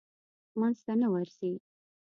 [0.59, 1.53] منځ ته نه ورځي.